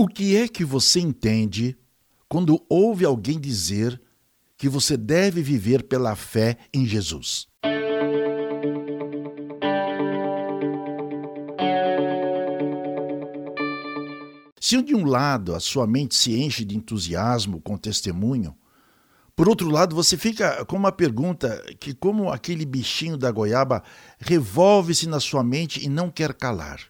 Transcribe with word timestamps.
O 0.00 0.06
que 0.06 0.36
é 0.36 0.46
que 0.46 0.64
você 0.64 1.00
entende 1.00 1.76
quando 2.28 2.64
ouve 2.68 3.04
alguém 3.04 3.36
dizer 3.36 4.00
que 4.56 4.68
você 4.68 4.96
deve 4.96 5.42
viver 5.42 5.82
pela 5.82 6.14
fé 6.14 6.56
em 6.72 6.86
Jesus? 6.86 7.48
Se 14.60 14.80
de 14.84 14.94
um 14.94 15.04
lado 15.04 15.52
a 15.52 15.58
sua 15.58 15.84
mente 15.84 16.14
se 16.14 16.32
enche 16.40 16.64
de 16.64 16.76
entusiasmo 16.76 17.60
com 17.60 17.76
testemunho, 17.76 18.56
por 19.34 19.48
outro 19.48 19.68
lado 19.68 19.96
você 19.96 20.16
fica 20.16 20.64
com 20.66 20.76
uma 20.76 20.92
pergunta 20.92 21.60
que, 21.80 21.92
como 21.92 22.30
aquele 22.30 22.64
bichinho 22.64 23.16
da 23.16 23.32
goiaba, 23.32 23.82
revolve-se 24.20 25.08
na 25.08 25.18
sua 25.18 25.42
mente 25.42 25.84
e 25.84 25.88
não 25.88 26.08
quer 26.08 26.34
calar. 26.34 26.80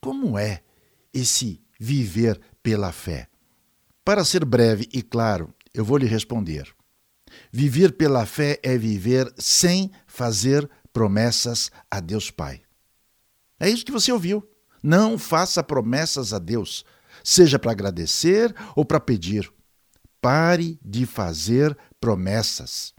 Como 0.00 0.36
é 0.36 0.64
esse 1.14 1.60
viver 1.78 2.40
pela 2.62 2.92
fé? 2.92 3.28
Para 4.04 4.24
ser 4.24 4.44
breve 4.44 4.88
e 4.92 5.02
claro, 5.02 5.54
eu 5.74 5.84
vou 5.84 5.98
lhe 5.98 6.06
responder. 6.06 6.66
Viver 7.52 7.92
pela 7.92 8.26
fé 8.26 8.58
é 8.62 8.76
viver 8.76 9.32
sem 9.36 9.90
fazer 10.06 10.68
promessas 10.92 11.70
a 11.90 12.00
Deus 12.00 12.30
Pai. 12.30 12.62
É 13.60 13.68
isso 13.68 13.84
que 13.84 13.92
você 13.92 14.10
ouviu. 14.12 14.46
Não 14.82 15.18
faça 15.18 15.62
promessas 15.62 16.32
a 16.32 16.38
Deus, 16.38 16.84
seja 17.22 17.58
para 17.58 17.72
agradecer 17.72 18.54
ou 18.76 18.84
para 18.84 19.00
pedir. 19.00 19.52
Pare 20.20 20.78
de 20.84 21.06
fazer 21.06 21.76
promessas. 22.00 22.94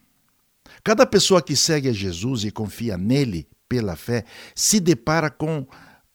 Cada 0.84 1.06
pessoa 1.06 1.42
que 1.42 1.56
segue 1.56 1.90
a 1.90 1.94
Jesus 1.94 2.44
e 2.44 2.52
confia 2.52 2.98
nele 2.98 3.50
pela 3.68 3.96
fé 3.96 4.26
se 4.56 4.80
depara 4.80 5.30
com 5.30 5.68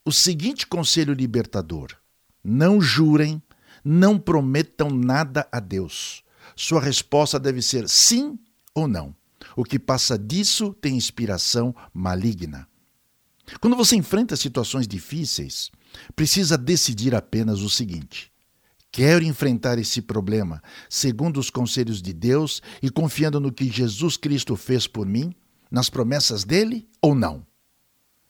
o 0.05 0.13
seguinte 0.13 0.67
conselho 0.67 1.15
libertador: 1.15 1.97
não 2.45 2.81
jurem, 2.81 3.43
não 3.83 4.19
prometam 4.19 4.91
nada 4.91 5.49
a 5.51 5.59
Deus. 5.59 6.23
Sua 6.55 6.81
resposta 6.81 7.41
deve 7.41 7.63
ser 7.63 7.89
sim 7.89 8.39
ou 8.75 8.87
não. 8.87 9.15
O 9.57 9.65
que 9.65 9.79
passa 9.79 10.19
disso 10.19 10.75
tem 10.75 10.97
inspiração 10.97 11.75
maligna. 11.93 12.69
Quando 13.61 13.77
você 13.77 13.97
enfrenta 13.97 14.37
situações 14.37 14.87
difíceis, 14.89 15.71
precisa 16.15 16.57
decidir 16.57 17.15
apenas 17.15 17.61
o 17.61 17.71
seguinte: 17.71 18.33
quero 18.91 19.25
enfrentar 19.25 19.79
esse 19.79 20.01
problema 20.01 20.63
segundo 20.89 21.39
os 21.39 21.51
conselhos 21.51 22.01
de 22.01 22.13
Deus 22.13 22.63
e 22.83 22.91
confiando 22.91 23.39
no 23.39 23.53
que 23.53 23.71
Jesus 23.71 24.17
Cristo 24.17 24.57
fez 24.57 24.87
por 24.87 25.07
mim, 25.07 25.35
nas 25.71 25.91
promessas 25.91 26.45
dele 26.45 26.89
ou 27.01 27.15
não? 27.15 27.47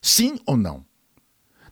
Sim 0.01 0.39
ou 0.47 0.57
não? 0.57 0.85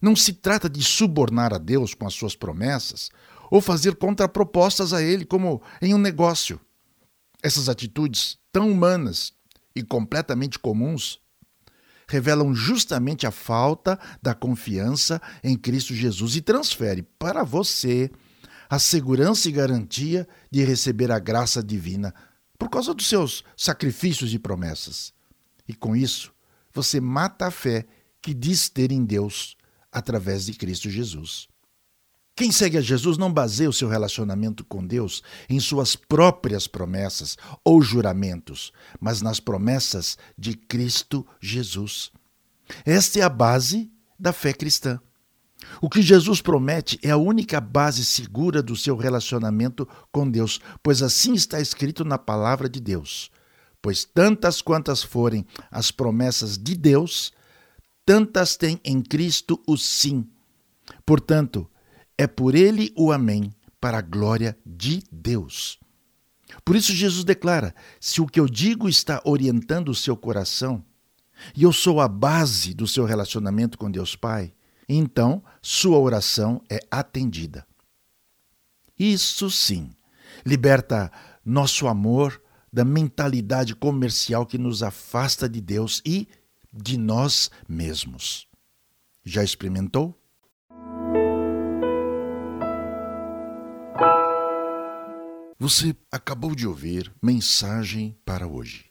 Não 0.02 0.16
se 0.16 0.32
trata 0.32 0.68
de 0.68 0.82
subornar 0.82 1.54
a 1.54 1.58
Deus 1.58 1.94
com 1.94 2.04
as 2.04 2.12
suas 2.12 2.34
promessas 2.34 3.08
ou 3.48 3.60
fazer 3.60 3.94
contrapropostas 3.94 4.92
a 4.92 5.00
Ele, 5.00 5.24
como 5.24 5.62
em 5.80 5.94
um 5.94 5.98
negócio. 5.98 6.60
Essas 7.40 7.68
atitudes 7.68 8.36
tão 8.52 8.68
humanas 8.68 9.32
e 9.76 9.82
completamente 9.82 10.58
comuns 10.58 11.20
revelam 12.08 12.52
justamente 12.54 13.26
a 13.26 13.30
falta 13.30 13.98
da 14.20 14.34
confiança 14.34 15.22
em 15.42 15.56
Cristo 15.56 15.94
Jesus 15.94 16.34
e 16.34 16.42
transfere 16.42 17.02
para 17.18 17.44
você 17.44 18.10
a 18.68 18.78
segurança 18.78 19.48
e 19.48 19.52
garantia 19.52 20.28
de 20.50 20.64
receber 20.64 21.12
a 21.12 21.18
graça 21.18 21.62
divina 21.62 22.12
por 22.58 22.68
causa 22.68 22.92
dos 22.92 23.08
seus 23.08 23.44
sacrifícios 23.56 24.34
e 24.34 24.38
promessas. 24.38 25.12
E 25.68 25.74
com 25.74 25.94
isso, 25.94 26.32
você 26.72 27.00
mata 27.00 27.46
a 27.46 27.50
fé 27.50 27.86
que 28.20 28.34
diz 28.34 28.68
ter 28.68 28.92
em 28.92 29.04
Deus 29.04 29.56
através 29.92 30.46
de 30.46 30.54
Cristo 30.54 30.88
Jesus. 30.88 31.46
Quem 32.34 32.50
segue 32.50 32.78
a 32.78 32.80
Jesus 32.80 33.18
não 33.18 33.30
baseia 33.30 33.68
o 33.68 33.72
seu 33.72 33.88
relacionamento 33.88 34.64
com 34.64 34.84
Deus 34.84 35.22
em 35.50 35.60
suas 35.60 35.94
próprias 35.94 36.66
promessas 36.66 37.36
ou 37.62 37.82
juramentos, 37.82 38.72
mas 38.98 39.20
nas 39.20 39.38
promessas 39.38 40.16
de 40.36 40.56
Cristo 40.56 41.26
Jesus. 41.40 42.10
Esta 42.86 43.18
é 43.18 43.22
a 43.22 43.28
base 43.28 43.92
da 44.18 44.32
fé 44.32 44.54
cristã. 44.54 44.98
O 45.80 45.88
que 45.88 46.02
Jesus 46.02 46.40
promete 46.40 46.98
é 47.02 47.10
a 47.10 47.16
única 47.16 47.60
base 47.60 48.04
segura 48.04 48.62
do 48.62 48.74
seu 48.74 48.96
relacionamento 48.96 49.86
com 50.10 50.28
Deus, 50.28 50.58
pois 50.82 51.02
assim 51.02 51.34
está 51.34 51.60
escrito 51.60 52.04
na 52.04 52.18
palavra 52.18 52.68
de 52.68 52.80
Deus. 52.80 53.30
Pois 53.80 54.04
tantas 54.04 54.62
quantas 54.62 55.02
forem 55.02 55.44
as 55.70 55.90
promessas 55.90 56.56
de 56.56 56.74
Deus, 56.74 57.32
tantas 58.04 58.56
tem 58.56 58.80
em 58.84 59.00
Cristo 59.00 59.62
o 59.66 59.76
sim. 59.76 60.28
Portanto, 61.04 61.68
é 62.16 62.26
por 62.26 62.54
ele 62.54 62.92
o 62.96 63.12
amém, 63.12 63.52
para 63.80 63.98
a 63.98 64.02
glória 64.02 64.56
de 64.64 65.02
Deus. 65.10 65.78
Por 66.64 66.76
isso, 66.76 66.92
Jesus 66.92 67.24
declara: 67.24 67.74
se 68.00 68.20
o 68.20 68.26
que 68.26 68.38
eu 68.38 68.46
digo 68.46 68.88
está 68.88 69.20
orientando 69.24 69.88
o 69.88 69.94
seu 69.94 70.16
coração, 70.16 70.84
e 71.56 71.62
eu 71.64 71.72
sou 71.72 72.00
a 72.00 72.06
base 72.06 72.74
do 72.74 72.86
seu 72.86 73.04
relacionamento 73.04 73.76
com 73.76 73.90
Deus 73.90 74.14
Pai, 74.14 74.52
então 74.88 75.42
sua 75.60 75.98
oração 75.98 76.62
é 76.70 76.78
atendida. 76.90 77.66
Isso 78.98 79.50
sim 79.50 79.90
liberta 80.44 81.10
nosso 81.44 81.86
amor 81.86 82.40
da 82.72 82.84
mentalidade 82.84 83.74
comercial 83.74 84.46
que 84.46 84.56
nos 84.56 84.82
afasta 84.82 85.48
de 85.48 85.60
Deus 85.60 86.00
e 86.06 86.26
de 86.72 86.96
nós 86.96 87.50
mesmos. 87.68 88.48
Já 89.24 89.44
experimentou? 89.44 90.18
Você 95.58 95.94
acabou 96.10 96.56
de 96.56 96.66
ouvir 96.66 97.12
Mensagem 97.22 98.16
para 98.24 98.48
hoje. 98.48 98.90